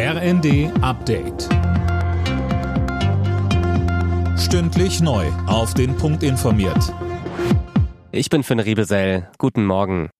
RND 0.00 0.70
Update. 0.80 1.48
Stündlich 4.38 5.00
neu. 5.00 5.26
Auf 5.48 5.74
den 5.74 5.96
Punkt 5.96 6.22
informiert. 6.22 6.94
Ich 8.12 8.30
bin 8.30 8.44
Finn 8.44 8.60
Riebesell. 8.60 9.28
Guten 9.38 9.66
Morgen. 9.66 10.10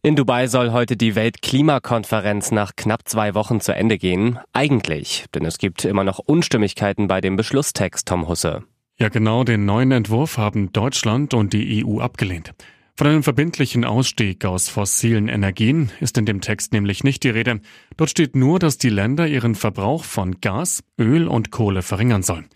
In 0.00 0.16
Dubai 0.16 0.46
soll 0.46 0.72
heute 0.72 0.96
die 0.96 1.14
Weltklimakonferenz 1.14 2.50
nach 2.50 2.76
knapp 2.76 3.06
zwei 3.06 3.34
Wochen 3.34 3.60
zu 3.60 3.74
Ende 3.74 3.98
gehen. 3.98 4.38
Eigentlich, 4.54 5.26
denn 5.34 5.44
es 5.44 5.58
gibt 5.58 5.84
immer 5.84 6.04
noch 6.04 6.18
Unstimmigkeiten 6.18 7.08
bei 7.08 7.20
dem 7.20 7.36
Beschlusstext, 7.36 8.08
Tom 8.08 8.26
Husse. 8.26 8.64
Ja, 8.98 9.10
genau 9.10 9.44
den 9.44 9.66
neuen 9.66 9.92
Entwurf 9.92 10.38
haben 10.38 10.72
Deutschland 10.72 11.34
und 11.34 11.52
die 11.52 11.84
EU 11.84 12.00
abgelehnt. 12.00 12.54
Von 12.98 13.06
einem 13.06 13.22
verbindlichen 13.22 13.84
Ausstieg 13.84 14.44
aus 14.44 14.68
fossilen 14.68 15.28
Energien 15.28 15.92
ist 16.00 16.18
in 16.18 16.26
dem 16.26 16.40
Text 16.40 16.72
nämlich 16.72 17.04
nicht 17.04 17.22
die 17.22 17.28
Rede. 17.28 17.60
Dort 17.96 18.10
steht 18.10 18.34
nur, 18.34 18.58
dass 18.58 18.76
die 18.76 18.88
Länder 18.88 19.28
ihren 19.28 19.54
Verbrauch 19.54 20.02
von 20.02 20.40
Gas, 20.40 20.82
Öl 20.98 21.28
und 21.28 21.52
Kohle 21.52 21.82
verringern 21.82 22.24
sollen. 22.24 22.48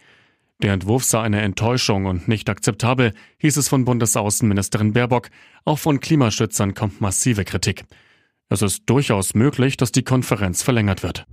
Der 0.60 0.72
Entwurf 0.72 1.04
sei 1.04 1.20
eine 1.20 1.42
Enttäuschung 1.42 2.06
und 2.06 2.26
nicht 2.26 2.50
akzeptabel, 2.50 3.12
hieß 3.38 3.56
es 3.56 3.68
von 3.68 3.84
Bundesaußenministerin 3.84 4.92
Baerbock. 4.92 5.28
Auch 5.64 5.78
von 5.78 6.00
Klimaschützern 6.00 6.74
kommt 6.74 7.00
massive 7.00 7.44
Kritik. 7.44 7.84
Es 8.48 8.62
ist 8.62 8.82
durchaus 8.86 9.34
möglich, 9.34 9.76
dass 9.76 9.92
die 9.92 10.02
Konferenz 10.02 10.64
verlängert 10.64 11.04
wird. 11.04 11.24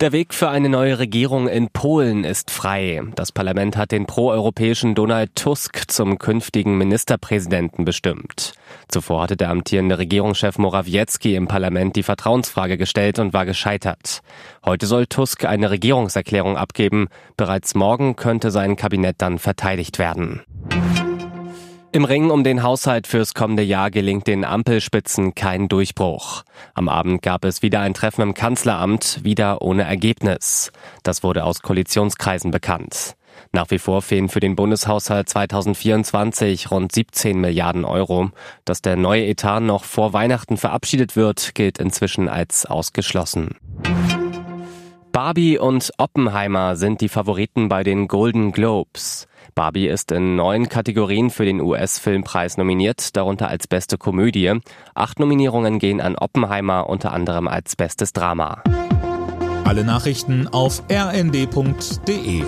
Der 0.00 0.12
Weg 0.12 0.34
für 0.34 0.50
eine 0.50 0.68
neue 0.68 0.98
Regierung 0.98 1.48
in 1.48 1.70
Polen 1.70 2.24
ist 2.24 2.50
frei. 2.50 3.00
Das 3.14 3.32
Parlament 3.32 3.78
hat 3.78 3.92
den 3.92 4.04
proeuropäischen 4.04 4.94
Donald 4.94 5.34
Tusk 5.36 5.90
zum 5.90 6.18
künftigen 6.18 6.76
Ministerpräsidenten 6.76 7.86
bestimmt. 7.86 8.52
Zuvor 8.88 9.22
hatte 9.22 9.38
der 9.38 9.48
amtierende 9.48 9.96
Regierungschef 9.96 10.58
Morawiecki 10.58 11.34
im 11.34 11.48
Parlament 11.48 11.96
die 11.96 12.02
Vertrauensfrage 12.02 12.76
gestellt 12.76 13.18
und 13.18 13.32
war 13.32 13.46
gescheitert. 13.46 14.20
Heute 14.66 14.84
soll 14.84 15.06
Tusk 15.06 15.46
eine 15.46 15.70
Regierungserklärung 15.70 16.58
abgeben. 16.58 17.08
Bereits 17.38 17.74
morgen 17.74 18.16
könnte 18.16 18.50
sein 18.50 18.76
Kabinett 18.76 19.16
dann 19.18 19.38
verteidigt 19.38 19.98
werden. 19.98 20.42
Im 21.96 22.04
Ring 22.04 22.30
um 22.30 22.44
den 22.44 22.62
Haushalt 22.62 23.06
fürs 23.06 23.32
kommende 23.32 23.62
Jahr 23.62 23.90
gelingt 23.90 24.26
den 24.26 24.44
Ampelspitzen 24.44 25.34
kein 25.34 25.66
Durchbruch. 25.66 26.42
Am 26.74 26.90
Abend 26.90 27.22
gab 27.22 27.42
es 27.46 27.62
wieder 27.62 27.80
ein 27.80 27.94
Treffen 27.94 28.20
im 28.20 28.34
Kanzleramt, 28.34 29.24
wieder 29.24 29.62
ohne 29.62 29.84
Ergebnis. 29.84 30.72
Das 31.04 31.22
wurde 31.22 31.42
aus 31.44 31.62
Koalitionskreisen 31.62 32.50
bekannt. 32.50 33.16
Nach 33.50 33.70
wie 33.70 33.78
vor 33.78 34.02
fehlen 34.02 34.28
für 34.28 34.40
den 34.40 34.56
Bundeshaushalt 34.56 35.30
2024 35.30 36.70
rund 36.70 36.92
17 36.92 37.40
Milliarden 37.40 37.86
Euro. 37.86 38.28
Dass 38.66 38.82
der 38.82 38.96
neue 38.96 39.24
Etat 39.24 39.60
noch 39.60 39.84
vor 39.84 40.12
Weihnachten 40.12 40.58
verabschiedet 40.58 41.16
wird, 41.16 41.54
gilt 41.54 41.78
inzwischen 41.78 42.28
als 42.28 42.66
ausgeschlossen. 42.66 43.56
Barbie 45.16 45.58
und 45.58 45.92
Oppenheimer 45.96 46.76
sind 46.76 47.00
die 47.00 47.08
Favoriten 47.08 47.70
bei 47.70 47.82
den 47.82 48.06
Golden 48.06 48.52
Globes. 48.52 49.26
Barbie 49.54 49.86
ist 49.86 50.12
in 50.12 50.36
neun 50.36 50.68
Kategorien 50.68 51.30
für 51.30 51.46
den 51.46 51.62
US-Filmpreis 51.62 52.58
nominiert, 52.58 53.16
darunter 53.16 53.48
als 53.48 53.66
beste 53.66 53.96
Komödie. 53.96 54.60
Acht 54.94 55.18
Nominierungen 55.18 55.78
gehen 55.78 56.02
an 56.02 56.16
Oppenheimer, 56.16 56.90
unter 56.90 57.14
anderem 57.14 57.48
als 57.48 57.76
bestes 57.76 58.12
Drama. 58.12 58.62
Alle 59.64 59.84
Nachrichten 59.84 60.48
auf 60.48 60.82
rnd.de 60.92 62.44